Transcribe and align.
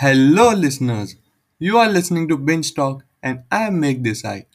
Hello, 0.00 0.54
listeners. 0.54 1.16
You 1.58 1.76
are 1.76 1.90
listening 1.90 2.26
to 2.28 2.38
Binge 2.38 2.72
Talk, 2.72 3.02
and 3.22 3.42
I 3.52 3.64
am 3.64 3.80
Meg 3.80 4.02
Desai. 4.02 4.46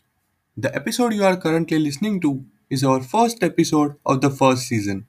The 0.58 0.76
episode 0.76 1.14
you 1.14 1.24
are 1.24 1.38
currently 1.38 1.78
listening 1.78 2.20
to 2.22 2.44
is 2.68 2.84
our 2.84 3.00
first 3.00 3.44
episode 3.44 3.94
of 4.08 4.22
the 4.22 4.32
first 4.32 4.64
season. 4.64 5.06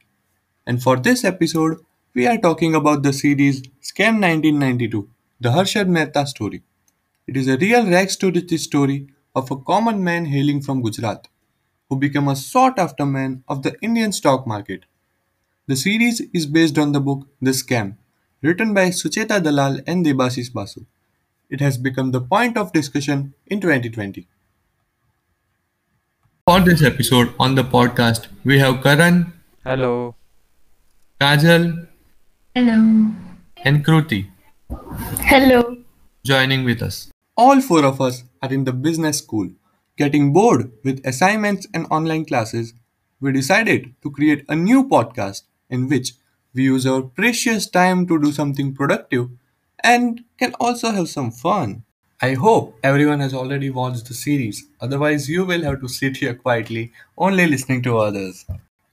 And 0.67 0.83
for 0.83 0.99
this 0.99 1.25
episode, 1.25 1.79
we 2.13 2.27
are 2.27 2.37
talking 2.37 2.75
about 2.75 3.03
the 3.03 3.15
series 3.15 3.63
Scam 3.81 4.21
1992, 4.21 5.09
the 5.41 5.49
Harshad 5.49 5.89
Mehta 5.89 6.27
story. 6.27 6.63
It 7.27 7.39
is 7.39 7.49
a 7.49 7.57
real 7.57 7.87
rags 7.87 8.17
to 8.17 8.31
riches 8.31 8.65
story 8.65 9.09
of 9.35 9.51
a 9.51 9.57
common 9.57 10.05
man 10.05 10.27
hailing 10.27 10.61
from 10.61 10.83
Gujarat 10.83 11.29
who 11.89 11.97
became 11.97 12.29
a 12.29 12.37
sought 12.37 12.79
after 12.79 13.07
man 13.07 13.43
of 13.49 13.63
the 13.63 13.75
Indian 13.81 14.13
stock 14.13 14.47
market. 14.47 14.85
The 15.67 15.77
series 15.77 16.21
is 16.35 16.45
based 16.45 16.77
on 16.77 16.93
the 16.93 17.01
book 17.01 17.27
The 17.41 17.53
Scam, 17.53 17.97
written 18.47 18.73
by 18.75 18.89
Sucheta 18.91 19.43
Dalal 19.43 19.81
and 19.87 20.05
Debasish 20.07 20.53
Basu. 20.53 20.85
It 21.51 21.61
has 21.61 21.77
become 21.79 22.11
the 22.13 22.21
point 22.21 22.57
of 22.57 22.73
discussion 22.73 23.35
in 23.47 23.61
2020. 23.61 24.27
For 26.47 26.61
this 26.61 26.83
episode 26.83 27.35
on 27.41 27.55
the 27.57 27.65
podcast, 27.65 28.29
we 28.45 28.59
have 28.61 28.83
Karan, 28.83 29.33
Hello. 29.65 30.15
Kajal, 31.21 31.89
Hello. 32.55 33.13
and 33.65 33.85
Kruti 33.85 34.27
Hello. 35.33 35.79
joining 36.25 36.65
with 36.65 36.83
us. 36.83 37.11
All 37.37 37.61
four 37.61 37.85
of 37.85 38.01
us 38.01 38.23
are 38.43 38.53
in 38.53 38.65
the 38.65 38.73
business 38.73 39.19
school. 39.19 39.51
Getting 39.97 40.33
bored 40.33 40.71
with 40.85 41.05
assignments 41.07 41.67
and 41.75 41.87
online 41.91 42.25
classes, 42.27 42.75
we 43.21 43.33
decided 43.33 43.95
to 44.03 44.11
create 44.11 44.45
a 44.49 44.55
new 44.55 44.85
podcast 44.89 45.43
in 45.71 45.89
which 45.89 46.13
we 46.57 46.65
use 46.65 46.87
our 46.87 47.03
precious 47.03 47.69
time 47.69 48.07
to 48.09 48.21
do 48.21 48.33
something 48.33 48.75
productive 48.75 49.31
and 49.85 50.25
can 50.39 50.55
also 50.61 50.91
have 50.91 51.09
some 51.09 51.31
fun. 51.31 51.85
I 52.21 52.35
hope 52.35 52.79
everyone 52.83 53.21
has 53.21 53.35
already 53.35 53.71
watched 53.71 54.07
the 54.07 54.15
series, 54.15 54.67
otherwise, 54.81 55.29
you 55.29 55.45
will 55.45 55.63
have 55.63 55.81
to 55.83 55.89
sit 55.89 56.17
here 56.19 56.35
quietly, 56.35 56.93
only 57.19 57.47
listening 57.47 57.83
to 57.85 57.99
others. 57.99 58.47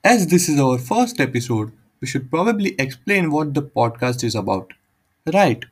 As 0.04 0.28
this 0.28 0.50
is 0.50 0.60
our 0.60 0.78
first 0.78 1.20
episode, 1.20 1.72
we 2.02 2.08
should 2.08 2.30
probably 2.30 2.76
explain 2.78 3.32
what 3.32 3.54
the 3.56 3.64
podcast 3.64 4.24
is 4.24 4.36
about. 4.36 4.74
Right. 5.34 5.66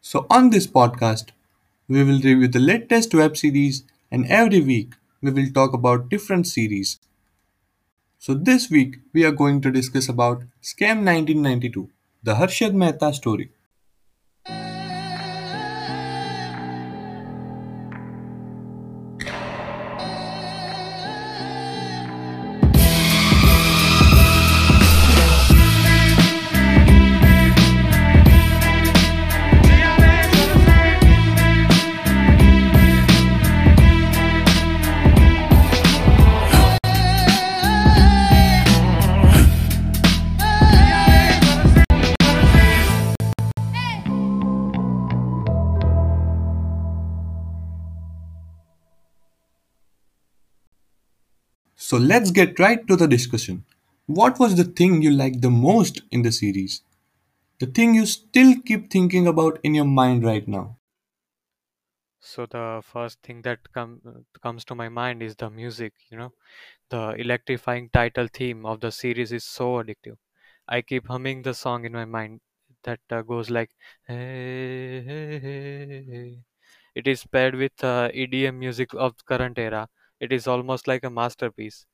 So, 0.00 0.26
on 0.28 0.50
this 0.50 0.66
podcast, 0.66 1.28
we 1.86 2.02
will 2.02 2.20
review 2.20 2.48
the 2.48 2.58
latest 2.58 3.14
web 3.14 3.36
series, 3.36 3.84
and 4.10 4.26
every 4.26 4.60
week 4.60 4.94
we 5.22 5.30
will 5.30 5.50
talk 5.52 5.72
about 5.72 6.08
different 6.08 6.48
series. 6.48 6.98
So, 8.18 8.34
this 8.34 8.70
week 8.70 8.98
we 9.12 9.24
are 9.24 9.32
going 9.32 9.60
to 9.62 9.72
discuss 9.72 10.08
about 10.08 10.44
Scam 10.62 11.02
1992, 11.04 11.90
the 12.22 12.34
Harshad 12.34 12.72
Mehta 12.72 13.12
story. 13.12 13.50
So, 51.88 51.96
let's 51.96 52.30
get 52.30 52.58
right 52.60 52.86
to 52.86 52.96
the 52.96 53.08
discussion. 53.08 53.64
What 54.06 54.38
was 54.38 54.54
the 54.56 54.64
thing 54.64 55.02
you 55.02 55.10
liked 55.10 55.40
the 55.42 55.50
most 55.50 56.02
in 56.10 56.22
the 56.22 56.30
series? 56.32 56.82
The 57.60 57.66
thing 57.66 57.94
you 57.94 58.06
still 58.06 58.54
keep 58.62 58.90
thinking 58.90 59.26
about 59.26 59.60
in 59.64 59.74
your 59.74 59.86
mind 59.86 60.24
right 60.24 60.46
now? 60.48 60.76
So 62.20 62.46
the 62.46 62.80
first 62.84 63.22
thing 63.22 63.42
that 63.42 63.72
come 63.72 64.24
comes 64.40 64.64
to 64.66 64.76
my 64.76 64.88
mind 64.88 65.20
is 65.20 65.34
the 65.34 65.50
music, 65.50 65.94
you 66.10 66.16
know. 66.16 66.32
The 66.90 67.14
electrifying 67.18 67.90
title 67.90 68.28
theme 68.32 68.66
of 68.66 68.80
the 68.80 68.92
series 68.92 69.32
is 69.32 69.44
so 69.44 69.82
addictive. 69.82 70.18
I 70.68 70.82
keep 70.82 71.08
humming 71.08 71.42
the 71.42 71.54
song 71.54 71.84
in 71.86 71.92
my 71.92 72.04
mind 72.04 72.42
that 72.84 73.00
uh, 73.10 73.22
goes 73.22 73.50
like 73.50 73.72
hey, 74.06 75.02
hey, 75.02 75.38
hey. 75.40 76.44
It 76.94 77.08
is 77.08 77.24
paired 77.26 77.56
with 77.56 77.82
uh, 77.84 78.10
EDM 78.14 78.58
music 78.60 78.94
of 78.94 79.24
current 79.26 79.58
era. 79.58 79.88
It 80.20 80.32
is 80.32 80.46
almost 80.46 80.86
like 80.88 81.04
a 81.04 81.10
masterpiece. 81.10 81.86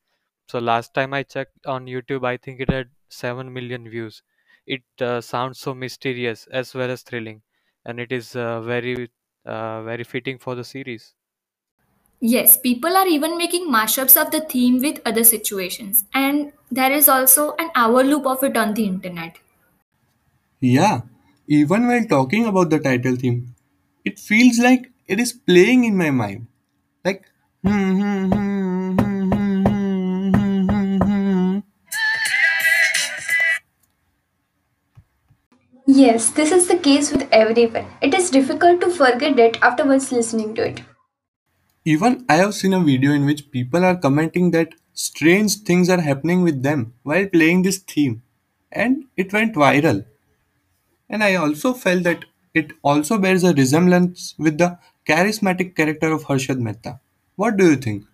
So 0.49 0.59
last 0.61 0.95
time 0.95 1.15
I 1.15 1.25
checked 1.25 1.67
on 1.67 1.87
YouTube, 1.87 2.27
I 2.27 2.37
think 2.39 2.61
it 2.61 2.71
had 2.71 2.91
7 3.11 3.53
million 3.53 3.89
views. 3.91 4.23
It 4.67 4.85
uh, 5.01 5.21
sounds 5.23 5.61
so 5.61 5.75
mysterious 5.75 6.47
as 6.49 6.75
well 6.75 6.91
as 6.91 7.03
thrilling, 7.03 7.43
and 7.85 8.01
it 8.01 8.13
is 8.13 8.37
uh, 8.37 8.63
very, 8.63 9.11
uh, 9.47 9.83
very 9.85 10.05
fitting 10.05 10.39
for 10.39 10.55
the 10.57 10.65
series. 10.65 11.15
Yes, 12.21 12.57
people 12.57 12.97
are 12.97 13.07
even 13.07 13.37
making 13.39 13.71
mashups 13.71 14.21
of 14.21 14.33
the 14.33 14.41
theme 14.41 14.81
with 14.81 15.01
other 15.07 15.23
situations, 15.23 16.05
and 16.13 16.53
there 16.71 16.91
is 16.91 17.09
also 17.09 17.55
an 17.57 17.71
hour 17.77 18.03
loop 18.03 18.27
of 18.27 18.43
it 18.43 18.57
on 18.57 18.75
the 18.75 18.85
internet. 18.85 19.39
Yeah, 20.61 21.03
even 21.47 21.87
while 21.87 22.05
talking 22.05 22.47
about 22.47 22.71
the 22.71 22.79
title 22.79 23.17
theme, 23.17 23.55
it 24.05 24.19
feels 24.19 24.59
like 24.59 24.91
it 25.07 25.21
is 25.21 25.33
playing 25.33 25.85
in 25.85 25.97
my 25.97 26.11
mind. 26.11 26.47
Like, 27.05 27.27
Yes, 35.87 36.29
this 36.31 36.53
is 36.53 36.69
the 36.69 36.77
case 36.77 37.11
with 37.11 37.27
everyone. 37.33 37.87
It 38.03 38.13
is 38.13 38.31
difficult 38.31 38.83
to 38.83 38.91
forget 38.91 39.39
it 39.39 39.57
afterwards 39.63 40.13
listening 40.13 40.55
to 40.57 40.67
it. 40.67 40.83
Even 41.87 42.27
I 42.29 42.35
have 42.35 42.55
seen 42.55 42.75
a 42.75 42.81
video 42.81 43.13
in 43.13 43.25
which 43.25 43.51
people 43.51 43.83
are 43.83 43.97
commenting 43.97 44.51
that 44.51 44.75
strange 44.93 45.57
things 45.63 45.89
are 45.89 46.01
happening 46.03 46.43
with 46.43 46.63
them 46.63 46.93
while 47.03 47.27
playing 47.27 47.63
this 47.63 47.79
theme, 47.79 48.23
and 48.73 49.05
it 49.17 49.33
went 49.33 49.55
viral. 49.55 50.05
And 51.09 51.25
I 51.25 51.37
also 51.37 51.73
felt 51.73 52.03
that 52.03 52.27
it 52.53 52.73
also 52.83 53.17
bears 53.17 53.43
a 53.43 53.55
resemblance 53.55 54.35
with 54.39 54.59
the 54.59 54.79
charismatic 55.09 55.75
character 55.75 56.13
of 56.13 56.25
Harshad 56.25 56.59
Mehta. 56.59 57.01
What 57.36 57.58
do 57.58 57.70
you 57.70 57.76
think? 57.78 58.06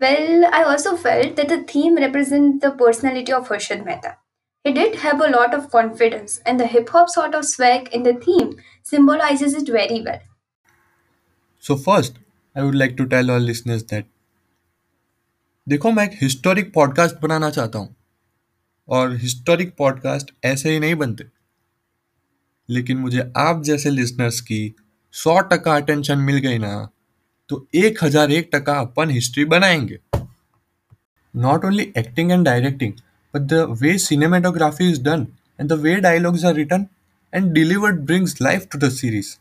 Well, 0.00 0.44
I 0.52 0.64
also 0.64 0.96
felt 0.96 1.36
that 1.36 1.48
the 1.48 1.62
theme 1.62 1.96
represents 1.96 2.60
the 2.60 2.72
personality 2.72 3.32
of 3.32 3.48
Harshad 3.48 3.84
Mehta. 3.84 4.16
He 4.64 4.72
did 4.72 4.96
have 4.96 5.20
a 5.20 5.28
lot 5.28 5.54
of 5.54 5.70
confidence, 5.70 6.40
and 6.44 6.58
the 6.58 6.66
hip 6.66 6.88
hop 6.88 7.08
sort 7.08 7.34
of 7.34 7.44
swag 7.44 7.88
in 7.92 8.02
the 8.02 8.14
theme 8.14 8.56
symbolizes 8.82 9.54
it 9.54 9.68
very 9.68 10.00
well. 10.00 10.20
So 11.58 11.76
first, 11.76 12.18
I 12.56 12.62
would 12.62 12.74
like 12.74 12.96
to 12.96 13.06
tell 13.06 13.30
our 13.30 13.40
listeners 13.40 13.84
that 13.84 14.04
देखो 15.68 15.90
मैं 15.92 16.04
एक 16.04 16.18
historic 16.22 16.72
podcast 16.74 17.16
बनाना 17.22 17.50
चाहता 17.50 17.78
हूँ 17.78 17.94
और 18.88 19.14
historic 19.16 19.74
podcast 19.78 20.32
ऐसे 20.44 20.70
ही 20.70 20.78
नहीं 20.80 20.94
बनते 20.94 21.24
लेकिन 22.70 22.98
मुझे 22.98 23.32
आप 23.36 23.62
जैसे 23.62 23.90
लिसनर्स 23.90 24.40
की 24.40 24.74
सौ 25.12 25.38
टका 25.52 25.76
अटेंशन 25.76 26.18
मिल 26.18 26.38
गई 26.46 26.58
ना 26.58 26.74
तो 27.49 27.65
एक 27.75 28.03
हज़ार 28.03 28.31
एक 28.31 28.49
टका 28.53 28.79
अपन 28.79 29.09
हिस्ट्री 29.09 29.45
बनाएँगे 29.45 29.99
Not 31.33 31.63
only 31.63 31.83
acting 31.95 32.31
and 32.31 32.43
directing, 32.45 32.93
but 33.31 33.47
the 33.47 33.67
way 33.81 33.93
cinematography 34.03 34.89
is 34.91 34.97
done 34.97 35.27
and 35.59 35.69
the 35.69 35.77
way 35.77 35.99
dialogues 36.01 36.43
are 36.43 36.53
written 36.53 36.89
and 37.31 37.53
delivered 37.53 38.05
brings 38.05 38.41
life 38.41 38.67
to 38.69 38.79
the 38.79 38.89
series. 38.89 39.39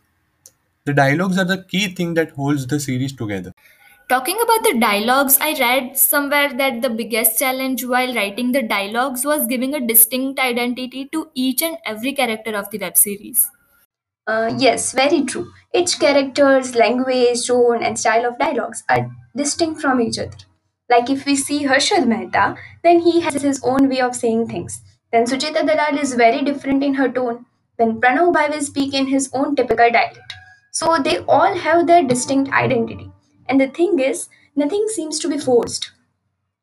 The 0.84 0.92
dialogues 0.92 1.38
are 1.38 1.46
the 1.46 1.64
key 1.64 1.88
thing 1.94 2.12
that 2.14 2.32
holds 2.32 2.66
the 2.66 2.78
series 2.78 3.14
together. 3.14 3.54
Talking 4.08 4.38
about 4.42 4.64
the 4.64 4.78
dialogues, 4.78 5.38
I 5.40 5.54
read 5.60 5.96
somewhere 5.98 6.52
that 6.54 6.82
the 6.82 6.90
biggest 6.90 7.38
challenge 7.38 7.84
while 7.84 8.14
writing 8.14 8.52
the 8.52 8.62
dialogues 8.62 9.24
was 9.24 9.46
giving 9.46 9.74
a 9.74 9.80
distinct 9.80 10.38
identity 10.38 11.08
to 11.12 11.30
each 11.34 11.62
and 11.62 11.76
every 11.86 12.12
character 12.12 12.54
of 12.56 12.70
the 12.70 12.78
web 12.78 12.96
series. 12.96 13.50
Uh, 14.28 14.54
yes, 14.58 14.92
very 14.92 15.24
true. 15.24 15.50
Each 15.74 15.98
character's 15.98 16.76
language, 16.76 17.46
tone, 17.46 17.82
and 17.82 17.98
style 17.98 18.26
of 18.26 18.38
dialogues 18.38 18.84
are 18.88 19.10
distinct 19.34 19.80
from 19.80 20.00
each 20.00 20.18
other. 20.18 20.36
Like 20.88 21.10
if 21.10 21.26
we 21.26 21.34
see 21.34 21.64
Harshad 21.64 22.06
Mehta, 22.06 22.56
then 22.84 23.00
he 23.00 23.20
has 23.20 23.42
his 23.42 23.60
own 23.64 23.88
way 23.88 24.00
of 24.00 24.14
saying 24.14 24.48
things. 24.48 24.80
Then 25.12 25.24
Sucheta 25.24 25.66
Dalal 25.66 25.98
is 25.98 26.14
very 26.14 26.42
different 26.42 26.84
in 26.84 26.94
her 26.94 27.08
tone. 27.08 27.46
Then 27.78 28.00
Pranav 28.00 28.32
will 28.50 28.60
speak 28.60 28.94
in 28.94 29.06
his 29.08 29.30
own 29.32 29.56
typical 29.56 29.90
dialect. 29.90 30.32
So 30.72 30.98
they 30.98 31.18
all 31.26 31.54
have 31.56 31.86
their 31.86 32.02
distinct 32.04 32.52
identity. 32.52 33.10
And 33.48 33.60
the 33.60 33.68
thing 33.68 33.98
is, 33.98 34.28
nothing 34.54 34.86
seems 34.88 35.18
to 35.20 35.28
be 35.28 35.38
forced. 35.38 35.90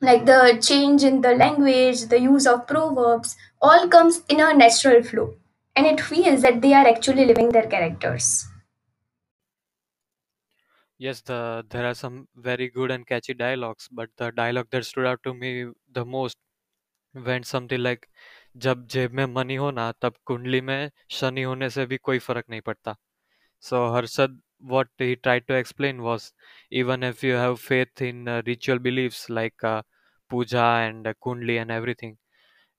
Like 0.02 0.26
the 0.26 0.60
change 0.62 1.04
in 1.04 1.22
the 1.22 1.36
language, 1.36 2.04
the 2.08 2.20
use 2.22 2.48
of 2.48 2.68
proverbs, 2.68 3.36
all 3.62 3.88
comes 3.90 4.22
in 4.30 4.40
a 4.42 4.54
natural 4.54 5.04
flow 5.04 5.36
and 5.77 5.87
it 5.87 6.01
feels 6.01 6.43
that 6.43 6.61
they 6.63 6.75
are 6.75 6.87
actually 6.87 7.25
living 7.27 7.51
their 7.51 7.67
characters. 7.67 8.47
Yes, 10.99 11.21
the 11.23 11.67
there 11.69 11.85
are 11.87 11.95
some 11.95 12.29
very 12.37 12.69
good 12.69 12.91
and 12.91 13.07
catchy 13.07 13.35
dialogues, 13.35 13.89
but 13.91 14.11
the 14.17 14.31
dialogue 14.31 14.69
that 14.71 14.85
stood 14.85 15.07
out 15.07 15.23
to 15.25 15.35
me 15.35 15.67
the 15.91 16.05
most 16.05 16.37
went 17.15 17.47
something 17.47 17.83
like 17.83 18.09
जब 18.67 18.87
जेब 18.95 19.13
में 19.21 19.27
money 19.35 19.57
हो 19.65 19.71
ना 19.79 19.91
तब 20.03 20.17
कुंडली 20.27 20.61
में 20.71 20.91
शनि 21.19 21.43
होने 21.43 21.71
से 21.77 21.87
भी 21.93 21.99
कोई 22.11 22.19
फर्क 22.29 22.47
नहीं 22.51 22.61
पड़ता 22.71 22.97
So 23.61 23.83
Harshad, 23.95 24.39
what 24.61 24.89
he 24.99 25.17
tried 25.17 25.49
to 25.49 25.55
explain 25.57 26.03
was 26.03 26.33
even 26.71 27.03
if 27.05 27.25
you 27.25 27.35
have 27.35 27.61
faith 27.61 28.03
in 28.03 28.29
uh, 28.29 28.43
ritual 28.47 28.79
beliefs 28.81 29.29
like 29.31 29.65
uh, 29.65 29.83
puja 30.31 30.67
and 30.89 31.07
uh, 31.09 31.15
kundli 31.27 31.61
and 31.63 31.71
everything, 31.73 32.19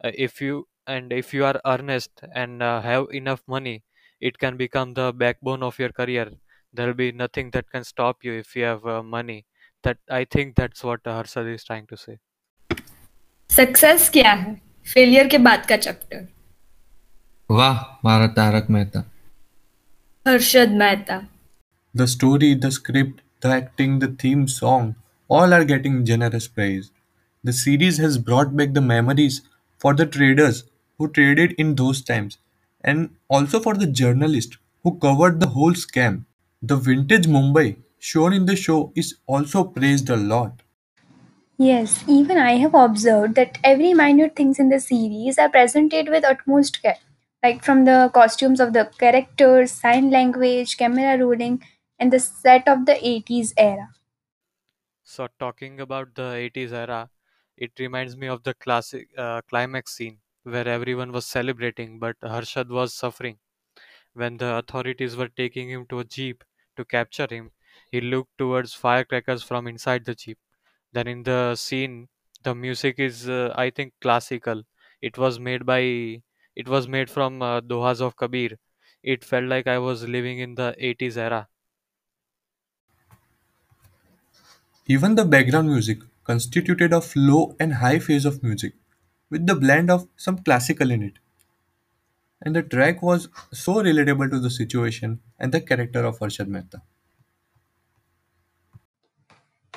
uh, 0.03 0.11
if 0.13 0.41
you 0.41 0.67
and 0.87 1.13
if 1.13 1.33
you 1.33 1.45
are 1.45 1.59
earnest 1.65 2.23
and 2.33 2.63
uh, 2.63 2.81
have 2.81 3.07
enough 3.11 3.41
money, 3.47 3.83
it 4.19 4.37
can 4.37 4.57
become 4.57 4.93
the 4.93 5.11
backbone 5.13 5.63
of 5.63 5.79
your 5.79 5.89
career. 5.89 6.31
There'll 6.73 6.93
be 6.93 7.11
nothing 7.11 7.51
that 7.51 7.69
can 7.71 7.83
stop 7.83 8.23
you 8.23 8.33
if 8.33 8.55
you 8.55 8.63
have 8.63 8.85
uh, 8.85 9.03
money. 9.03 9.45
That 9.83 9.97
I 10.09 10.25
think 10.25 10.55
that's 10.55 10.83
what 10.83 11.01
uh, 11.05 11.21
Harshad 11.21 11.53
is 11.53 11.63
trying 11.63 11.87
to 11.87 11.97
say. 11.97 12.17
Success 13.51 14.09
क्या 14.09 14.31
है 14.31 14.53
failure 14.93 15.27
के 15.27 15.37
बाद 15.47 15.65
का 15.69 15.77
chapter 15.77 16.27
वाह 17.55 17.81
मारा 18.05 18.27
Tarak 18.37 18.67
Mehta 18.75 19.03
Harshad 20.27 20.77
Mehta 20.81 21.21
The 21.99 22.07
story, 22.07 22.53
the 22.55 22.71
script, 22.71 23.17
the 23.41 23.49
acting, 23.53 23.95
the 23.99 24.07
theme 24.19 24.47
song, 24.47 24.95
all 25.27 25.53
are 25.53 25.65
getting 25.71 25.95
generous 26.09 26.47
praise. 26.47 26.85
The 27.43 27.51
series 27.51 27.97
has 28.03 28.17
brought 28.29 28.55
back 28.59 28.71
the 28.77 28.83
memories 28.91 29.41
for 29.77 29.93
the 29.93 30.05
traders 30.05 30.63
who 30.98 31.08
traded 31.08 31.52
in 31.52 31.74
those 31.74 32.02
times 32.02 32.38
and 32.82 33.14
also 33.28 33.60
for 33.60 33.74
the 33.74 33.86
journalist 33.86 34.56
who 34.82 34.98
covered 34.98 35.40
the 35.40 35.48
whole 35.48 35.72
scam. 35.72 36.24
The 36.62 36.76
vintage 36.76 37.26
Mumbai 37.26 37.76
shown 37.98 38.32
in 38.32 38.46
the 38.46 38.56
show 38.56 38.92
is 38.94 39.16
also 39.26 39.64
praised 39.64 40.08
a 40.10 40.16
lot. 40.16 40.62
Yes, 41.58 42.02
even 42.08 42.38
I 42.38 42.52
have 42.56 42.74
observed 42.74 43.34
that 43.34 43.58
every 43.62 43.92
minute 43.92 44.34
things 44.34 44.58
in 44.58 44.70
the 44.70 44.80
series 44.80 45.38
are 45.38 45.50
presented 45.50 46.08
with 46.08 46.24
utmost 46.24 46.80
care. 46.82 46.96
Like 47.42 47.62
from 47.62 47.84
the 47.84 48.10
costumes 48.14 48.58
of 48.60 48.72
the 48.72 48.90
characters, 48.98 49.70
sign 49.72 50.10
language, 50.10 50.76
camera 50.78 51.18
rolling, 51.18 51.62
and 51.98 52.10
the 52.12 52.20
set 52.20 52.66
of 52.68 52.86
the 52.86 52.96
80s 53.06 53.52
era. 53.58 53.90
So 55.04 55.28
talking 55.38 55.80
about 55.80 56.14
the 56.14 56.32
80s 56.34 56.70
era, 56.70 57.08
it 57.56 57.72
reminds 57.78 58.14
me 58.14 58.26
of 58.26 58.42
the 58.42 58.52
classic 58.52 59.08
uh, 59.16 59.40
climax 59.48 59.96
scene 59.96 60.20
where 60.46 60.68
everyone 60.68 61.12
was 61.12 61.26
celebrating, 61.26 61.98
but 61.98 62.18
Harshad 62.22 62.68
was 62.70 62.94
suffering. 62.94 63.40
When 64.14 64.38
the 64.38 64.56
authorities 64.56 65.16
were 65.16 65.28
taking 65.28 65.70
him 65.70 65.86
to 65.88 66.00
a 66.00 66.04
jeep 66.04 66.44
to 66.76 66.84
capture 66.84 67.28
him, 67.30 67.52
he 67.90 68.00
looked 68.00 68.36
towards 68.38 68.74
firecrackers 68.74 69.42
from 69.44 69.68
inside 69.68 70.04
the 70.06 70.16
jeep. 70.16 70.38
Then 70.92 71.08
in 71.08 71.22
the 71.24 71.56
scene, 71.56 72.08
the 72.42 72.54
music 72.54 72.98
is, 72.98 73.28
uh, 73.28 73.54
I 73.56 73.70
think, 73.70 73.94
classical. 74.00 74.64
It 75.02 75.18
was 75.18 75.40
made 75.40 75.66
by, 75.66 75.80
it 76.56 76.68
was 76.68 76.88
made 76.88 77.10
from 77.10 77.42
uh, 77.42 77.60
Dohas 77.62 78.00
of 78.00 78.16
Kabir. 78.16 78.58
It 79.02 79.24
felt 79.24 79.46
like 79.46 79.66
I 79.68 79.78
was 79.78 80.08
living 80.08 80.40
in 80.40 80.56
the 80.56 80.74
80s 80.78 81.18
era. 81.18 81.48
Even 84.88 85.14
the 85.14 85.24
background 85.24 85.68
music 85.68 86.00
constituted 86.24 86.92
of 86.92 87.14
low 87.14 87.54
and 87.60 87.74
high 87.74 88.00
phase 88.00 88.24
of 88.24 88.42
music 88.42 88.74
with 89.30 89.46
the 89.46 89.54
blend 89.54 89.90
of 89.90 90.08
some 90.16 90.38
classical 90.38 90.90
in 90.90 91.02
it. 91.02 91.18
And 92.40 92.56
the 92.56 92.62
track 92.62 93.02
was 93.02 93.28
so 93.52 93.74
relatable 93.74 94.30
to 94.30 94.40
the 94.40 94.48
situation 94.48 95.20
and 95.38 95.52
the 95.52 95.60
character 95.60 96.02
of 96.02 96.18
Harshad 96.18 96.48
Mehta. 96.48 96.80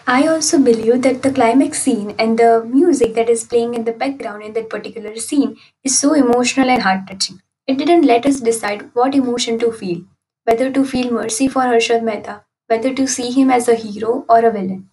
I 0.07 0.28
also 0.28 0.60
believe 0.60 1.04
that 1.04 1.22
the 1.22 1.31
climax 1.31 1.81
scene 1.81 2.13
and 2.19 2.38
the 2.38 2.66
music 2.66 3.13
that 3.16 3.30
is 3.30 3.46
playing 3.46 3.75
in 3.75 3.86
the 3.86 3.94
background 3.94 4.44
in 4.44 4.51
that 4.54 4.69
particular 4.69 5.16
scene 5.16 5.56
is 5.86 5.98
so 5.98 6.13
emotional 6.13 6.69
and 6.69 6.81
heart 6.81 7.07
touching. 7.07 7.42
It 7.66 7.78
didn't 7.78 8.06
let 8.06 8.25
us 8.25 8.42
decide 8.42 8.94
what 8.94 9.16
emotion 9.16 9.57
to 9.60 9.72
feel, 9.72 10.04
whether 10.44 10.69
to 10.69 10.84
feel 10.84 11.13
mercy 11.13 11.48
for 11.48 11.62
Harshad 11.62 12.04
Mehta, 12.04 12.44
whether 12.68 12.94
to 12.94 13.07
see 13.07 13.31
him 13.31 13.50
as 13.50 13.69
a 13.69 13.75
hero 13.75 14.25
or 14.28 14.40
a 14.46 14.51
villain. 14.51 14.90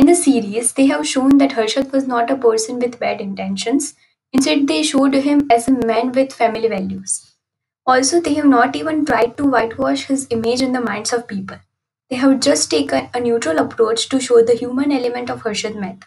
In 0.00 0.06
the 0.06 0.14
series, 0.14 0.72
they 0.72 0.86
have 0.86 1.06
shown 1.06 1.36
that 1.36 1.50
Harshad 1.50 1.92
was 1.92 2.06
not 2.06 2.30
a 2.30 2.36
person 2.36 2.78
with 2.78 2.98
bad 2.98 3.20
intentions. 3.20 3.94
Instead, 4.32 4.66
they 4.66 4.82
showed 4.82 5.12
him 5.12 5.46
as 5.52 5.68
a 5.68 5.72
man 5.72 6.12
with 6.12 6.32
family 6.32 6.68
values. 6.68 7.36
Also, 7.86 8.18
they 8.18 8.32
have 8.32 8.46
not 8.46 8.74
even 8.74 9.04
tried 9.04 9.36
to 9.36 9.44
whitewash 9.44 10.06
his 10.06 10.26
image 10.30 10.62
in 10.62 10.72
the 10.72 10.80
minds 10.80 11.12
of 11.12 11.28
people. 11.28 11.58
They 12.08 12.16
have 12.16 12.40
just 12.40 12.70
taken 12.70 13.10
a 13.12 13.20
neutral 13.20 13.58
approach 13.58 14.08
to 14.08 14.20
show 14.20 14.42
the 14.42 14.56
human 14.56 14.90
element 14.90 15.28
of 15.28 15.42
Harshad 15.42 15.74
Mehta, 15.74 16.06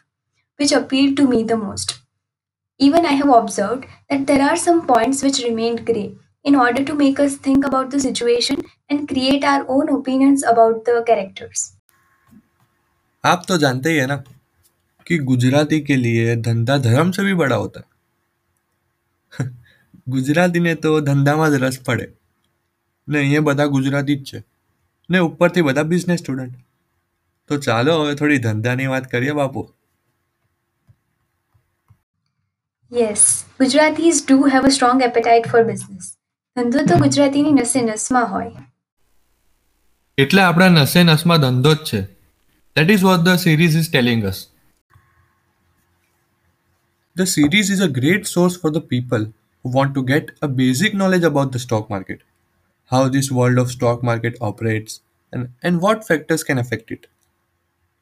which 0.58 0.72
appealed 0.72 1.16
to 1.18 1.28
me 1.28 1.44
the 1.44 1.56
most. 1.56 2.00
Even 2.80 3.06
I 3.06 3.14
have 3.14 3.30
observed 3.30 3.86
that 4.10 4.28
there 4.28 4.42
are 4.42 4.58
some 4.58 4.88
points 4.88 5.22
which 5.22 5.44
remained 5.44 5.86
grey 5.86 6.16
in 6.44 6.56
order 6.56 6.84
to 6.84 6.96
make 6.96 7.20
us 7.20 7.38
think 7.38 7.64
about 7.64 7.92
the 7.92 8.00
situation 8.00 8.64
and 8.90 9.08
create 9.08 9.44
our 9.44 9.66
own 9.70 9.90
opinions 9.90 10.44
about 10.44 10.86
the 10.86 11.04
characters. 11.06 11.73
आप 13.25 13.45
तो 13.49 13.57
जानते 13.59 13.91
ही 13.91 13.97
है 13.97 14.07
ना 14.07 14.17
कि 15.07 15.19
गुजराती 15.29 15.81
के 15.83 15.97
लिए 15.99 16.37
धंधा 16.43 16.77
धर्म 16.81 17.11
से 17.11 17.23
भी 17.23 17.35
बड़ा 17.35 17.57
होता 17.57 17.81
है 17.81 17.87
ગુજરાતીને 20.09 20.75
તો 20.77 20.91
ધંધામાં 21.01 21.47
જ 21.53 21.59
રસ 21.59 21.77
પડે 21.87 22.07
ને 23.09 23.19
અહીંયા 23.19 23.41
બધા 23.43 23.67
ગુજરાતી 23.69 24.17
જ 24.19 24.29
છે 24.29 24.39
ને 25.11 25.19
ઉપરથી 25.27 25.63
બધા 25.63 25.89
બિઝનેસ 25.91 26.21
સ્ટુડન્ટ 26.21 26.55
તો 27.51 27.59
ચાલો 27.67 27.97
હવે 27.99 28.15
થોડી 28.15 28.41
ધંધાની 28.47 28.87
વાત 28.87 29.11
કરીએ 29.11 29.35
બાપુ 29.41 29.65
Yes, 32.93 33.23
Gujaratis 33.59 34.19
do 34.25 34.37
have 34.45 34.65
a 34.65 34.71
strong 34.71 35.03
appetite 35.03 35.47
for 35.47 35.61
business. 35.65 36.05
ધંધો 36.57 36.85
તો 36.85 36.97
ગુજરાતીની 36.99 37.53
નસે 37.53 37.81
નસમાં 37.83 38.29
હોય 38.29 38.63
એટલે 40.19 40.43
આપણા 40.43 40.71
નસે 40.77 41.03
નસમાં 41.05 41.41
ધંધો 41.41 41.73
જ 41.75 41.85
છે 41.85 42.01
That 42.76 42.90
is 42.90 43.04
what 43.04 43.24
the 43.24 43.38
series 43.38 43.76
is 43.76 43.88
telling 43.88 44.26
us. 44.26 44.48
The 47.14 47.28
series 47.28 47.70
is 47.70 47.80
a 47.80 47.88
great 47.88 48.26
source 48.26 48.58
for 48.58 48.72
the 48.72 48.82
people 48.82 49.32
who 49.62 49.70
want 49.70 49.94
to 49.94 50.04
get 50.04 50.32
a 50.42 50.48
basic 50.48 50.96
knowledge 50.96 51.22
about 51.22 51.52
the 51.52 51.60
stock 51.60 51.88
market, 51.88 52.22
how 52.86 53.10
this 53.10 53.30
world 53.30 53.60
of 53.60 53.70
stock 53.70 54.02
market 54.02 54.36
operates, 54.42 55.02
and, 55.32 55.50
and 55.62 55.82
what 55.82 56.08
factors 56.08 56.44
can 56.44 56.58
affect 56.58 56.90
it. 56.90 57.06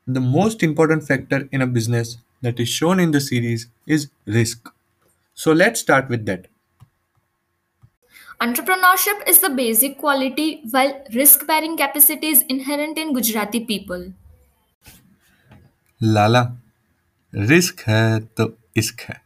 The 0.07 0.21
most 0.21 0.63
important 0.63 1.05
factor 1.05 1.49
in 1.51 1.61
a 1.61 1.67
business 1.67 2.15
that 2.41 2.57
is 2.57 2.69
shown 2.69 3.01
in 3.01 3.11
the 3.11 3.19
series 3.19 3.67
is 3.85 4.09
risk. 4.25 4.69
So 5.33 5.51
let's 5.51 5.81
start 5.81 6.07
with 6.07 6.25
that. 6.27 6.47
Entrepreneurship 8.39 9.27
is 9.27 9.39
the 9.39 9.49
basic 9.49 9.97
quality, 9.97 10.61
while 10.71 11.03
risk 11.13 11.45
bearing 11.45 11.75
capacity 11.75 12.27
is 12.27 12.43
inherent 12.43 12.97
in 12.97 13.11
Gujarati 13.13 13.65
people. 13.65 14.13
लाला 16.03 16.41
risk 17.35 17.81
है 17.87 18.19
तो 18.37 18.53
इश्क 18.77 19.01
है 19.09 19.19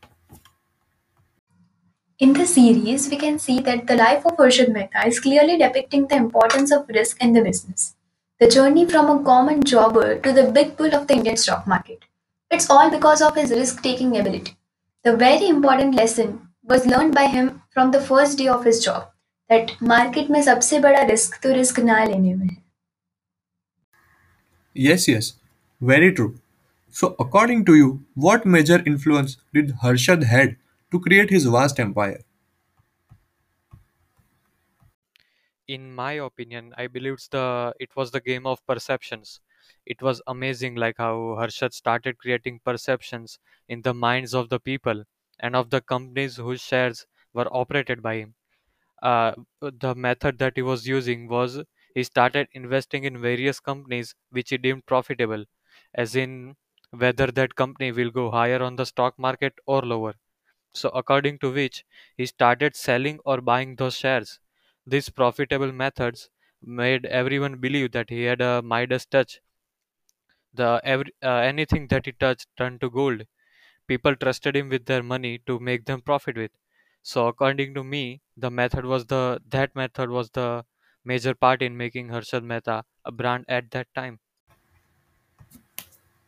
In 2.20 2.34
this 2.34 2.54
series, 2.56 3.06
we 3.12 3.18
can 3.22 3.38
see 3.46 3.60
that 3.60 3.88
the 3.88 3.96
life 3.96 4.26
of 4.26 4.38
Harshad 4.38 4.70
Mehta 4.76 5.06
is 5.08 5.20
clearly 5.20 5.58
depicting 5.62 6.08
the 6.08 6.16
importance 6.16 6.72
of 6.72 6.92
risk 6.98 7.22
in 7.22 7.34
the 7.34 7.42
business. 7.48 7.96
The 8.40 8.48
journey 8.48 8.86
from 8.86 9.10
a 9.14 9.24
common 9.24 9.64
jobber 9.72 10.20
to 10.20 10.32
the 10.38 10.46
big 10.58 10.78
bull 10.78 10.96
of 10.96 11.08
the 11.08 11.16
Indian 11.16 11.36
stock 11.36 11.68
market. 11.68 12.06
It's 12.52 12.70
all 12.70 12.90
because 12.90 13.22
of 13.22 13.36
his 13.36 13.52
risk 13.52 13.84
taking 13.84 14.16
ability. 14.18 14.56
The 15.04 15.16
very 15.18 15.50
important 15.50 15.96
lesson 15.96 16.48
was 16.64 16.86
learned 16.86 17.14
by 17.14 17.26
him 17.26 17.62
from 17.74 17.92
the 17.92 18.00
first 18.00 18.38
day 18.38 18.48
of 18.48 18.64
his 18.64 18.84
job 18.86 19.12
that 19.50 19.76
market 19.82 20.30
mein 20.30 20.48
sabse 20.50 20.74
bada 20.88 21.04
risk 21.10 21.42
to 21.42 21.54
risk 21.60 21.80
na 21.90 22.04
लेने 22.06 22.34
में 22.36 22.48
है 22.48 22.58
Yes, 24.88 25.08
yes, 25.08 25.34
very 25.82 26.14
true. 26.14 26.34
So, 26.96 27.16
according 27.20 27.66
to 27.66 27.76
you, 27.76 28.06
what 28.16 28.44
major 28.44 28.82
influence 28.88 29.38
did 29.54 29.70
Harshad 29.84 30.24
had 30.24 30.58
to 30.92 31.00
create 31.00 31.30
his 31.30 31.46
vast 31.46 31.80
empire? 31.80 32.22
in 35.68 35.94
my 35.96 36.14
opinion 36.28 36.74
i 36.78 36.86
believe 36.88 37.18
the 37.32 37.74
it 37.80 37.96
was 37.96 38.12
the 38.12 38.22
game 38.22 38.46
of 38.52 38.66
perceptions 38.68 39.40
it 39.86 40.02
was 40.02 40.22
amazing 40.34 40.76
like 40.84 40.96
how 40.98 41.14
harshad 41.40 41.74
started 41.74 42.18
creating 42.24 42.60
perceptions 42.70 43.38
in 43.68 43.82
the 43.84 43.94
minds 43.94 44.34
of 44.34 44.50
the 44.50 44.60
people 44.60 45.04
and 45.40 45.56
of 45.56 45.70
the 45.70 45.82
companies 45.82 46.38
whose 46.38 46.62
shares 46.62 47.06
were 47.34 47.48
operated 47.62 48.02
by 48.02 48.16
him 48.22 48.34
uh, 49.04 49.34
the 49.62 49.96
method 49.96 50.40
that 50.40 50.54
he 50.56 50.64
was 50.64 50.88
using 50.88 51.28
was 51.30 51.62
he 51.96 52.04
started 52.04 52.48
investing 52.54 53.04
in 53.06 53.22
various 53.22 53.60
companies 53.60 54.16
which 54.32 54.50
he 54.52 54.58
deemed 54.58 54.86
profitable 54.86 55.46
as 55.96 56.16
in 56.16 56.56
whether 56.98 57.28
that 57.28 57.56
company 57.56 57.92
will 57.92 58.12
go 58.12 58.32
higher 58.32 58.62
on 58.64 58.76
the 58.76 58.86
stock 58.86 59.20
market 59.20 59.54
or 59.66 59.82
lower 59.82 60.16
So, 60.74 60.90
according 60.90 61.40
to 61.40 61.52
which, 61.52 61.86
he 62.18 62.26
started 62.28 62.76
selling 62.76 63.20
or 63.26 63.42
buying 63.42 63.76
those 63.78 63.98
shares. 63.98 64.40
These 64.88 65.10
profitable 65.10 65.72
methods 65.72 66.30
made 66.62 67.06
everyone 67.08 67.58
believe 67.60 67.92
that 67.94 68.10
he 68.12 68.24
had 68.24 68.42
a 68.42 68.62
Midas 68.62 69.06
touch. 69.06 69.42
The 70.56 70.82
every, 70.84 71.12
uh, 71.22 71.28
anything 71.52 71.88
that 71.90 72.08
he 72.08 72.12
touched 72.12 72.48
turned 72.58 72.82
to 72.82 72.90
gold. 72.90 73.28
People 73.88 74.16
trusted 74.16 74.56
him 74.56 74.70
with 74.70 74.86
their 74.86 75.04
money 75.04 75.40
to 75.48 75.60
make 75.60 75.86
them 75.86 76.02
profit 76.02 76.38
with. 76.38 76.52
So, 77.04 77.28
according 77.28 77.76
to 77.76 77.84
me, 77.84 78.22
the 78.38 78.52
method 78.52 78.86
was 78.86 79.06
the 79.08 79.42
that 79.50 79.76
method 79.76 80.10
was 80.10 80.32
the 80.32 80.66
major 81.06 81.36
part 81.36 81.62
in 81.62 81.78
making 81.78 82.10
Harshad 82.10 82.44
Mehta 82.44 82.86
a 83.06 83.12
brand 83.12 83.46
at 83.50 83.72
that 83.72 83.94
time. 83.96 84.20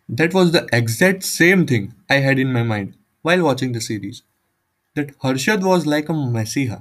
That 0.09 0.33
was 0.33 0.51
the 0.51 0.67
exact 0.71 1.23
same 1.23 1.65
thing 1.65 1.93
I 2.09 2.15
had 2.15 2.39
in 2.39 2.53
my 2.53 2.63
mind 2.63 2.95
while 3.21 3.43
watching 3.43 3.73
the 3.73 3.81
series. 3.81 4.23
That 4.95 5.17
Harshad 5.19 5.63
was 5.63 5.85
like 5.85 6.09
a 6.09 6.13
messiah. 6.13 6.79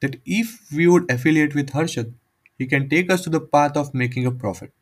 That 0.00 0.16
if 0.24 0.60
we 0.72 0.86
would 0.86 1.10
affiliate 1.10 1.54
with 1.54 1.70
Harshad, 1.70 2.12
he 2.58 2.66
can 2.66 2.88
take 2.88 3.10
us 3.10 3.22
to 3.22 3.30
the 3.30 3.40
path 3.40 3.76
of 3.76 3.94
making 3.94 4.26
a 4.26 4.30
profit. 4.30 4.72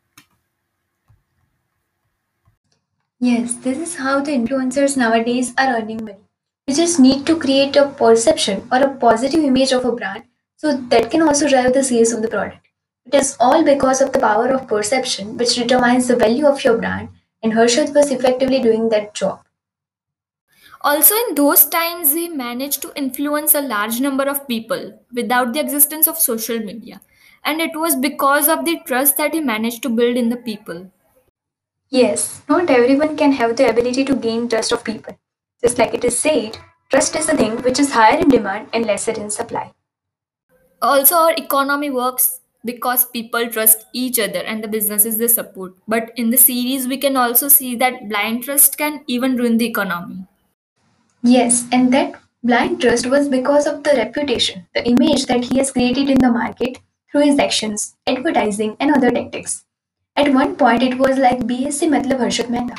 Yes, 3.19 3.55
this 3.55 3.79
is 3.79 3.97
how 3.97 4.21
the 4.21 4.33
influencers 4.33 4.97
nowadays 4.97 5.53
are 5.59 5.77
earning 5.77 6.05
money. 6.05 6.19
You 6.67 6.75
just 6.75 7.01
need 7.01 7.27
to 7.27 7.39
create 7.39 7.77
a 7.77 7.89
perception 7.89 8.69
or 8.71 8.79
a 8.79 8.95
positive 8.95 9.43
image 9.43 9.73
of 9.73 9.85
a 9.85 9.93
brand 9.93 10.25
so 10.57 10.77
that 10.77 11.11
can 11.11 11.23
also 11.23 11.49
drive 11.49 11.73
the 11.73 11.83
sales 11.83 12.13
of 12.13 12.23
the 12.23 12.29
product. 12.29 12.69
It 13.07 13.15
is 13.15 13.37
all 13.41 13.65
because 13.65 14.01
of 14.01 14.13
the 14.13 14.19
power 14.19 14.49
of 14.49 14.69
perception 14.69 15.37
which 15.37 15.55
determines 15.55 16.09
the 16.09 16.17
value 16.17 16.47
of 16.47 16.63
your 16.63 16.77
brand, 16.79 17.09
and 17.47 17.55
Harshad 17.55 17.95
was 17.95 18.11
effectively 18.11 18.61
doing 18.61 18.89
that 18.89 19.15
job. 19.15 19.45
Also, 20.81 21.15
in 21.15 21.37
those 21.37 21.65
times, 21.67 22.13
he 22.13 22.29
managed 22.29 22.83
to 22.83 22.93
influence 22.97 23.55
a 23.55 23.61
large 23.61 24.01
number 24.01 24.25
of 24.25 24.49
people 24.49 25.01
without 25.15 25.53
the 25.53 25.61
existence 25.61 26.09
of 26.09 26.19
social 26.19 26.59
media. 26.59 27.01
And 27.45 27.61
it 27.61 27.77
was 27.77 27.95
because 27.95 28.49
of 28.49 28.65
the 28.65 28.81
trust 28.85 29.17
that 29.19 29.33
he 29.33 29.41
managed 29.41 29.83
to 29.85 29.89
build 29.89 30.17
in 30.17 30.29
the 30.29 30.37
people. 30.37 30.91
Yes, 31.89 32.43
not 32.49 32.69
everyone 32.69 33.17
can 33.17 33.31
have 33.31 33.57
the 33.57 33.71
ability 33.71 34.05
to 34.07 34.17
gain 34.17 34.49
trust 34.49 34.73
of 34.73 34.83
people. 34.83 35.17
Just 35.63 35.79
like 35.79 35.95
it 35.95 36.05
is 36.05 36.19
said, 36.19 36.59
trust 36.91 37.15
is 37.15 37.27
the 37.27 37.37
thing 37.37 37.63
which 37.63 37.79
is 37.79 37.93
higher 37.93 38.19
in 38.19 38.29
demand 38.29 38.71
and 38.73 38.85
lesser 38.87 39.13
in 39.13 39.31
supply. 39.31 39.73
Also, 40.83 41.15
our 41.15 41.35
economy 41.35 41.91
works 41.91 42.41
because 42.67 43.07
people 43.07 43.49
trust 43.49 43.87
each 43.93 44.19
other 44.19 44.41
and 44.41 44.63
the 44.63 44.69
businesses 44.69 45.19
they 45.19 45.29
support. 45.29 45.75
But 45.89 46.11
in 46.17 46.31
the 46.31 46.37
series, 46.37 46.87
we 46.87 46.99
can 46.99 47.17
also 47.17 47.49
see 47.49 47.75
that 47.77 48.09
blind 48.09 48.45
trust 48.45 48.77
can 48.77 49.03
even 49.07 49.37
ruin 49.37 49.59
the 49.59 49.67
economy. 49.67 50.27
Yes, 51.23 51.67
and 51.73 51.93
that 51.93 52.21
blind 52.43 52.81
trust 52.81 53.07
was 53.07 53.29
because 53.29 53.67
of 53.67 53.83
the 53.83 53.95
reputation, 53.97 54.67
the 54.75 54.87
image 54.87 55.27
that 55.27 55.45
he 55.45 55.59
has 55.59 55.73
created 55.73 56.11
in 56.11 56.19
the 56.19 56.31
market 56.31 56.79
through 57.11 57.23
his 57.23 57.39
actions, 57.39 57.97
advertising, 58.07 58.77
and 58.81 58.95
other 58.95 59.11
tactics. 59.11 59.65
At 60.17 60.33
one 60.35 60.57
point, 60.57 60.83
it 60.83 60.99
was 60.99 61.19
like 61.19 61.41
BSE 61.41 61.89
Matlab 61.89 62.21
Harshad 62.21 62.51
Mehta. 62.51 62.77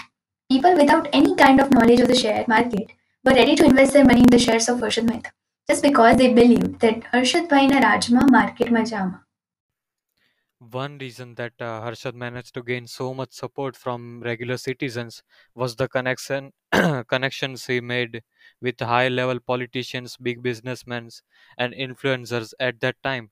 People 0.50 0.75
without 0.75 1.08
any 1.13 1.36
kind 1.36 1.60
of 1.60 1.72
knowledge 1.72 2.00
of 2.00 2.08
the 2.08 2.15
share 2.15 2.46
market 2.48 2.91
were 3.24 3.34
ready 3.34 3.56
to 3.56 3.65
invest 3.65 3.94
their 3.94 4.06
money 4.06 4.22
in 4.22 4.27
the 4.32 4.39
shares 4.39 4.70
of 4.70 4.79
Harshad 4.79 5.10
Mehta 5.10 5.32
just 5.70 5.84
because 5.84 6.15
they 6.17 6.34
believed 6.34 6.79
that 6.79 7.01
Harshad 7.12 7.50
Bhai 7.50 7.67
na 7.67 7.82
Rajma 7.82 8.29
market 8.32 8.72
ma 8.72 8.84
jama. 8.84 9.27
One 10.60 11.00
reason 11.00 11.34
that 11.34 11.54
uh, 11.60 11.82
Harshad 11.82 12.14
managed 12.14 12.54
to 12.54 12.62
gain 12.62 12.86
so 12.86 13.12
much 13.12 13.32
support 13.34 13.76
from 13.76 14.22
regular 14.22 14.58
citizens 14.58 15.24
was 15.56 15.76
the 15.76 15.88
connection 15.88 16.54
connections 17.08 17.66
he 17.66 17.82
made 17.82 18.22
with 18.62 18.80
high-level 18.80 19.40
politicians, 19.40 20.16
big 20.16 20.44
businessmen, 20.44 21.10
and 21.58 21.74
influencers 21.74 22.54
at 22.60 22.80
that 22.82 23.02
time. 23.02 23.32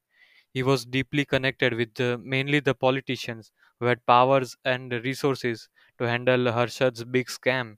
He 0.53 0.63
was 0.63 0.85
deeply 0.85 1.25
connected 1.25 1.73
with 1.73 1.99
mainly 2.23 2.61
the 2.61 2.75
politicians 2.75 3.51
who 3.79 3.87
had 3.87 4.05
powers 4.05 4.57
and 4.65 4.91
resources 4.93 5.69
to 5.99 6.07
handle 6.07 6.45
Harshad's 6.53 7.03
big 7.05 7.27
scam. 7.27 7.77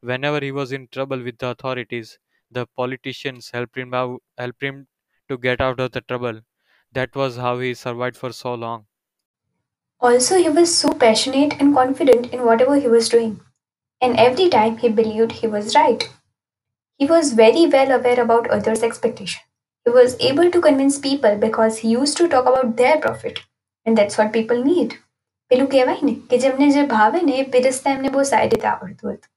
Whenever 0.00 0.40
he 0.40 0.52
was 0.52 0.72
in 0.72 0.88
trouble 0.88 1.22
with 1.22 1.38
the 1.38 1.48
authorities, 1.48 2.18
the 2.50 2.66
politicians 2.76 3.50
helped 3.52 3.78
him 3.78 3.94
out, 3.94 4.22
helped 4.38 4.62
him 4.62 4.88
to 5.28 5.38
get 5.38 5.60
out 5.60 5.80
of 5.80 5.92
the 5.92 6.02
trouble. 6.02 6.42
That 6.93 7.15
was 7.15 7.37
how 7.37 7.59
he 7.59 7.73
survived 7.73 8.17
for 8.17 8.31
so 8.31 8.53
long. 8.53 8.85
Also, 10.01 10.37
he 10.37 10.49
was 10.49 10.75
so 10.77 10.91
passionate 10.93 11.55
and 11.59 11.73
confident 11.73 12.33
in 12.33 12.45
whatever 12.45 12.75
he 12.75 12.87
was 12.87 13.09
doing, 13.09 13.39
and 14.01 14.17
every 14.17 14.49
time 14.49 14.77
he 14.77 14.89
believed 14.89 15.31
he 15.33 15.47
was 15.47 15.75
right. 15.75 16.07
He 16.99 17.05
was 17.05 17.33
very 17.33 17.65
well 17.67 17.91
aware 17.91 18.21
about 18.21 18.49
others' 18.49 18.83
expectation. 18.83 19.41
He 19.85 19.91
was 19.91 20.15
able 20.19 20.51
to 20.51 20.61
convince 20.61 20.99
people 20.99 21.35
because 21.37 21.77
he 21.77 21.89
used 21.89 22.17
to 22.17 22.27
talk 22.27 22.45
about 22.45 22.77
their 22.77 22.97
profit, 22.97 23.41
and 23.85 23.97
that's 23.97 24.17
what 24.17 24.33
people 24.33 24.63
need. 24.63 24.95
પેલું 25.49 25.67
કહેવાય 25.71 26.05
ને 26.09 26.13
કે 26.29 26.37
જેમને 26.43 26.67
જે 26.75 26.83
ભાવે 26.93 27.19
ને 27.29 27.33
એ 27.41 27.43
પીરસતા 27.55 27.95
એમને 27.95 28.11
બહુ 28.15 28.23
સારી 28.33 28.51
રીતે 28.53 28.67
આવડતું 28.73 29.15
હતું 29.15 29.31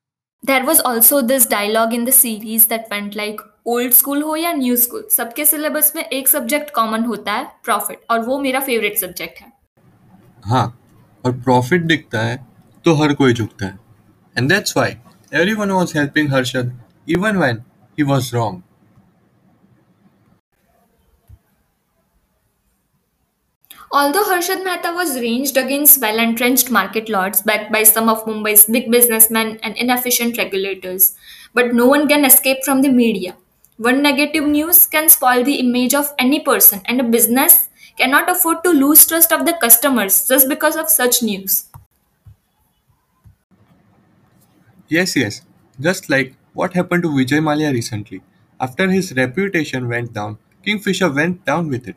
There 0.48 0.64
was 0.68 0.80
also 0.88 1.16
this 1.30 1.44
dialogue 1.52 1.92
in 1.98 2.04
the 2.08 2.14
series 2.24 2.66
that 2.72 2.84
went 2.92 3.16
like 3.20 3.40
old 3.65 3.93
school 3.93 4.21
हो 4.23 4.35
या 4.35 4.51
न्यू 4.53 4.75
स्कूल 4.77 5.07
सबके 5.11 5.45
सिलेबस 5.45 5.91
में 5.95 6.03
एक 6.03 6.27
सब्जेक्ट 6.27 6.73
कॉमन 6.75 7.03
होता 7.05 7.33
है 7.33 7.45
प्रॉफिट 7.63 7.99
और 8.11 8.19
वो 8.21 8.39
मेरा 8.39 8.59
फेवरेट 8.59 8.97
सब्जेक्ट 8.97 9.39
है। 9.41 9.51
हाँ 10.45 10.65
और 11.23 11.31
प्रॉफिट 11.33 11.81
दिखता 11.83 12.19
है 12.19 12.35
तो 12.85 12.93
हर 12.95 13.13
कोई 13.13 13.33
झुकता 13.33 13.65
है। 13.65 13.79
And 14.35 14.49
that's 14.49 14.77
why 14.77 14.95
everyone 15.33 15.71
was 15.71 15.93
helping 15.95 16.33
Harshad 16.33 16.77
even 17.09 17.37
when 17.37 17.63
he 17.97 18.03
was 18.03 18.29
wrong 18.33 18.61
although 23.93 24.21
Harshad 24.29 24.61
Mehta 24.65 24.89
was 24.91 25.17
ranged 25.19 25.57
against 25.57 26.03
well 26.03 26.19
and 26.19 26.59
market 26.71 27.09
lords 27.09 27.43
back 27.47 27.67
by 27.71 27.85
some 27.85 28.09
of 28.09 28.29
Mumbai 28.29 28.55
big 28.69 28.89
businessman 28.91 29.57
and 29.63 29.77
inefficient 29.77 30.39
regulators 30.39 31.13
but 31.55 31.73
no 31.73 31.85
one 31.87 32.07
can 32.07 32.25
escape 32.25 32.61
from 32.63 32.81
the 32.81 32.93
media 32.93 33.33
One 33.77 34.01
negative 34.01 34.45
news 34.45 34.87
can 34.87 35.09
spoil 35.09 35.43
the 35.43 35.59
image 35.59 35.93
of 35.93 36.13
any 36.17 36.39
person, 36.39 36.81
and 36.85 36.99
a 36.99 37.03
business 37.03 37.69
cannot 37.97 38.29
afford 38.29 38.63
to 38.63 38.71
lose 38.71 39.05
trust 39.05 39.31
of 39.31 39.45
the 39.45 39.53
customers 39.53 40.27
just 40.27 40.49
because 40.49 40.75
of 40.75 40.89
such 40.89 41.21
news. 41.21 41.65
Yes, 44.87 45.15
yes. 45.15 45.41
Just 45.79 46.09
like 46.09 46.35
what 46.53 46.73
happened 46.73 47.03
to 47.03 47.09
Vijay 47.09 47.41
Mallya 47.43 47.71
recently. 47.73 48.21
After 48.59 48.89
his 48.89 49.13
reputation 49.13 49.87
went 49.89 50.13
down, 50.13 50.37
Kingfisher 50.63 51.09
went 51.11 51.43
down 51.45 51.67
with 51.67 51.87
it. 51.87 51.95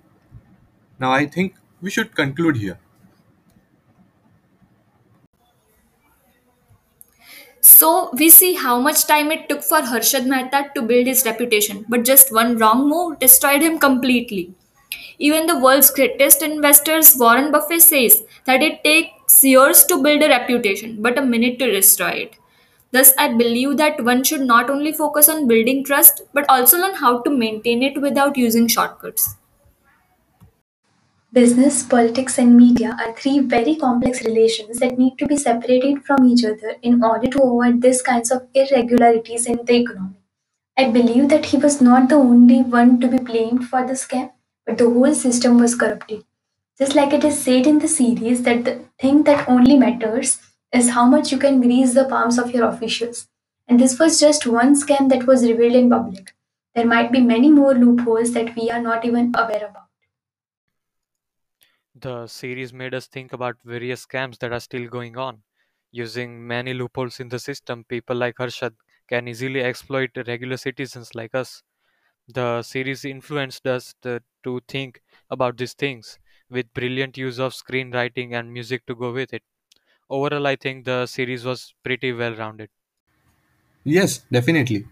Now 0.98 1.12
I 1.12 1.26
think 1.26 1.54
we 1.80 1.90
should 1.90 2.14
conclude 2.16 2.56
here. 2.56 2.78
So 7.68 8.10
we 8.12 8.30
see 8.30 8.54
how 8.54 8.78
much 8.80 9.06
time 9.06 9.32
it 9.32 9.48
took 9.48 9.62
for 9.62 9.80
Harshad 9.80 10.24
Mehta 10.24 10.70
to 10.74 10.82
build 10.82 11.06
his 11.06 11.24
reputation, 11.24 11.84
but 11.88 12.04
just 12.04 12.32
one 12.32 12.56
wrong 12.58 12.88
move 12.88 13.18
destroyed 13.18 13.60
him 13.60 13.78
completely. 13.78 14.54
Even 15.18 15.46
the 15.46 15.58
world's 15.58 15.90
greatest 15.90 16.42
investors, 16.42 17.16
Warren 17.18 17.50
Buffett, 17.52 17.82
says 17.82 18.22
that 18.44 18.62
it 18.62 18.84
takes 18.84 19.42
years 19.42 19.84
to 19.86 20.02
build 20.02 20.22
a 20.22 20.28
reputation, 20.28 21.02
but 21.02 21.18
a 21.18 21.22
minute 21.22 21.58
to 21.58 21.70
destroy 21.70 22.10
it. 22.26 22.36
Thus, 22.92 23.12
I 23.18 23.28
believe 23.34 23.76
that 23.78 24.04
one 24.04 24.22
should 24.22 24.42
not 24.42 24.70
only 24.70 24.92
focus 24.92 25.28
on 25.28 25.48
building 25.48 25.84
trust, 25.84 26.22
but 26.32 26.46
also 26.48 26.78
learn 26.78 26.94
how 26.94 27.20
to 27.22 27.30
maintain 27.30 27.82
it 27.82 28.00
without 28.00 28.36
using 28.38 28.68
shortcuts. 28.68 29.34
Business, 31.32 31.82
politics, 31.82 32.38
and 32.38 32.56
media 32.56 32.96
are 32.98 33.12
three 33.12 33.40
very 33.40 33.76
complex 33.76 34.24
relations 34.24 34.78
that 34.78 34.98
need 34.98 35.18
to 35.18 35.26
be 35.26 35.36
separated 35.36 36.04
from 36.04 36.24
each 36.24 36.44
other 36.44 36.76
in 36.82 37.04
order 37.04 37.28
to 37.28 37.42
avoid 37.42 37.82
these 37.82 38.00
kinds 38.02 38.30
of 38.30 38.48
irregularities 38.54 39.46
in 39.46 39.60
the 39.64 39.74
economy. 39.74 40.16
I 40.76 40.90
believe 40.90 41.28
that 41.28 41.46
he 41.46 41.58
was 41.58 41.80
not 41.80 42.08
the 42.08 42.14
only 42.14 42.62
one 42.62 43.00
to 43.00 43.08
be 43.08 43.18
blamed 43.18 43.68
for 43.68 43.86
the 43.86 43.92
scam, 43.92 44.32
but 44.64 44.78
the 44.78 44.88
whole 44.88 45.14
system 45.14 45.58
was 45.58 45.74
corrupted. 45.74 46.24
Just 46.78 46.94
like 46.94 47.12
it 47.12 47.24
is 47.24 47.38
said 47.38 47.66
in 47.66 47.80
the 47.80 47.88
series 47.88 48.42
that 48.44 48.64
the 48.64 48.84
thing 48.98 49.24
that 49.24 49.48
only 49.48 49.76
matters 49.76 50.40
is 50.72 50.90
how 50.90 51.06
much 51.06 51.32
you 51.32 51.38
can 51.38 51.60
grease 51.60 51.94
the 51.94 52.04
palms 52.04 52.38
of 52.38 52.52
your 52.52 52.68
officials. 52.68 53.28
And 53.68 53.78
this 53.78 53.98
was 53.98 54.20
just 54.20 54.46
one 54.46 54.74
scam 54.74 55.08
that 55.10 55.26
was 55.26 55.46
revealed 55.46 55.74
in 55.74 55.90
public. 55.90 56.34
There 56.74 56.86
might 56.86 57.12
be 57.12 57.20
many 57.20 57.50
more 57.50 57.74
loopholes 57.74 58.32
that 58.32 58.54
we 58.56 58.70
are 58.70 58.80
not 58.80 59.04
even 59.04 59.32
aware 59.36 59.66
about. 59.68 59.85
The 61.96 62.28
series 62.28 62.72
made 62.72 62.94
us 62.94 63.08
think 63.08 63.32
about 63.32 63.60
various 63.64 64.06
scams 64.06 64.38
that 64.38 64.52
are 64.52 64.60
still 64.60 64.86
going 64.88 65.16
on. 65.16 65.42
Using 65.90 66.46
many 66.46 66.72
loopholes 66.72 67.18
in 67.18 67.28
the 67.28 67.40
system, 67.40 67.82
people 67.82 68.14
like 68.14 68.36
Harshad 68.36 68.76
can 69.08 69.26
easily 69.26 69.62
exploit 69.62 70.10
regular 70.28 70.58
citizens 70.58 71.16
like 71.16 71.34
us. 71.34 71.64
The 72.28 72.62
series 72.62 73.04
influenced 73.04 73.66
us 73.66 73.94
to, 74.02 74.22
to 74.44 74.60
think 74.68 75.02
about 75.30 75.58
these 75.58 75.74
things 75.74 76.18
with 76.50 76.74
brilliant 76.74 77.16
use 77.18 77.38
of 77.40 77.54
screenwriting 77.54 78.32
and 78.38 78.52
music 78.52 78.86
to 78.86 78.94
go 78.94 79.12
with 79.12 79.34
it. 79.34 79.44
Overall, 80.10 80.46
I 80.46 80.56
think 80.56 80.84
the 80.86 81.06
series 81.06 81.44
was 81.44 81.74
pretty 81.84 82.12
well 82.12 82.36
rounded. 82.36 82.70
Yes, 83.84 84.18
definitely. 84.30 84.86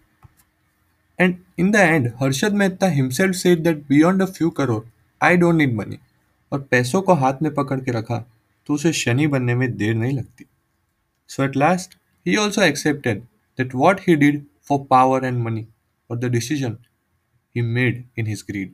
And 1.19 1.43
in 1.57 1.71
the 1.71 1.79
end, 1.81 2.13
Harshad 2.21 2.53
Mehta 2.53 2.89
himself 2.89 3.35
said 3.35 3.65
that 3.65 3.85
beyond 3.89 4.21
a 4.21 4.27
few 4.27 4.49
crore, 4.51 4.85
I 5.19 5.35
don't 5.35 5.57
need 5.57 5.73
money. 5.73 5.99
और 6.51 6.61
पैसों 6.71 7.01
को 7.01 7.13
हाथ 7.13 7.41
में 7.41 7.53
पकड़ 7.53 7.79
के 7.79 7.91
रखा 7.91 8.17
तो 8.67 8.73
उसे 8.73 8.91
शनि 8.93 9.27
बनने 9.27 9.55
में 9.55 9.75
देर 9.77 9.95
नहीं 9.95 10.17
लगती। 10.17 10.45
So 11.29 11.43
at 11.43 11.55
last 11.55 11.97
he 12.27 12.35
also 12.35 12.61
accepted 12.61 13.21
that 13.57 13.75
what 13.75 14.01
he 14.07 14.15
did 14.15 14.43
for 14.67 14.85
power 14.89 15.25
and 15.25 15.37
money 15.43 15.67
और 16.09 16.17
the 16.19 16.31
decision 16.31 16.77
he 17.55 17.61
made 17.61 18.03
in 18.17 18.27
his 18.27 18.43
greed 18.49 18.73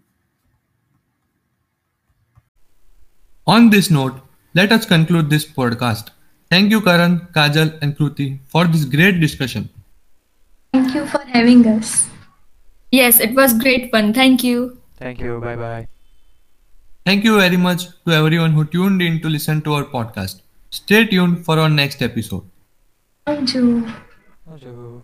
on 3.48 3.70
this 3.70 3.92
note 3.92 4.24
let 4.56 4.74
us 4.74 4.86
conclude 4.86 5.30
this 5.30 5.44
podcast 5.54 6.10
thank 6.52 6.72
you 6.72 6.80
Karan 6.82 7.18
Kajal 7.36 7.72
and 7.84 7.96
Kriti 7.96 8.34
for 8.54 8.68
this 8.68 8.86
great 8.92 9.16
discussion 9.16 9.70
thank 10.74 10.94
you 10.96 11.06
for 11.14 11.20
having 11.32 11.64
us. 11.70 11.90
Yes 12.94 13.20
it 13.26 13.34
was 13.40 13.58
great 13.64 13.90
fun. 13.96 14.14
Thank 14.20 14.46
you. 14.50 14.68
Thank 15.00 15.26
you. 15.26 15.40
Bye 15.48 15.58
bye 15.64 16.01
Thank 17.06 17.24
you 17.24 17.38
very 17.40 17.58
much 17.58 17.86
to 18.06 18.12
everyone 18.12 18.52
who 18.54 18.66
tuned 18.66 19.02
in 19.02 19.22
to 19.22 19.30
listen 19.30 19.62
to 19.64 19.74
our 19.74 19.86
podcast. 19.86 20.42
Stay 20.72 21.06
tuned 21.06 21.46
for 21.46 21.60
our 21.60 21.70
next 21.70 22.02
episode. 22.02 22.44
Thank 23.26 23.54
you. 23.54 23.88
Bonjour. 24.46 25.04